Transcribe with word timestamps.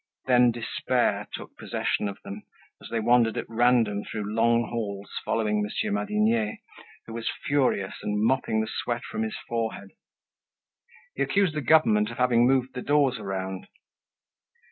Then 0.25 0.49
despair 0.49 1.27
took 1.31 1.55
possession 1.59 2.09
of 2.09 2.17
them 2.23 2.41
as 2.81 2.89
they 2.89 2.99
wandered 2.99 3.37
at 3.37 3.47
random 3.47 4.03
through 4.03 4.33
long 4.33 4.63
halls, 4.63 5.11
following 5.23 5.61
Monsieur 5.61 5.91
Madinier, 5.91 6.57
who 7.05 7.13
was 7.13 7.29
furious 7.45 7.93
and 8.01 8.19
mopping 8.19 8.61
the 8.61 8.71
sweat 8.83 9.03
from 9.03 9.21
his 9.21 9.37
forehead. 9.47 9.91
He 11.13 11.21
accused 11.21 11.53
the 11.53 11.61
government 11.61 12.09
of 12.09 12.17
having 12.17 12.47
moved 12.47 12.73
the 12.73 12.81
doors 12.81 13.19
around. 13.19 13.67